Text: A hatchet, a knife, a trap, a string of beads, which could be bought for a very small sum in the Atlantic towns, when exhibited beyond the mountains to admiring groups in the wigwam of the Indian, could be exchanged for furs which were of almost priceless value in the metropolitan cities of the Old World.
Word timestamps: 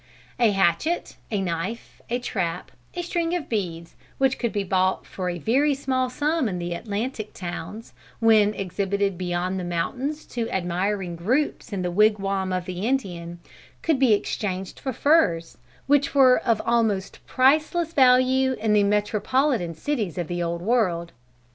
A 0.39 0.49
hatchet, 0.49 1.17
a 1.29 1.39
knife, 1.39 2.01
a 2.09 2.17
trap, 2.17 2.71
a 2.95 3.03
string 3.03 3.35
of 3.35 3.47
beads, 3.47 3.95
which 4.17 4.39
could 4.39 4.51
be 4.51 4.63
bought 4.63 5.05
for 5.05 5.29
a 5.29 5.37
very 5.37 5.75
small 5.75 6.09
sum 6.09 6.49
in 6.49 6.57
the 6.57 6.73
Atlantic 6.73 7.35
towns, 7.35 7.93
when 8.19 8.55
exhibited 8.55 9.15
beyond 9.15 9.59
the 9.59 9.63
mountains 9.63 10.25
to 10.25 10.49
admiring 10.49 11.15
groups 11.15 11.71
in 11.71 11.83
the 11.83 11.91
wigwam 11.91 12.51
of 12.51 12.65
the 12.65 12.87
Indian, 12.87 13.37
could 13.83 13.99
be 13.99 14.13
exchanged 14.15 14.79
for 14.79 14.91
furs 14.91 15.59
which 15.85 16.15
were 16.15 16.39
of 16.39 16.63
almost 16.65 17.23
priceless 17.27 17.93
value 17.93 18.53
in 18.53 18.73
the 18.73 18.83
metropolitan 18.83 19.75
cities 19.75 20.17
of 20.17 20.27
the 20.27 20.41
Old 20.41 20.63
World. 20.63 21.11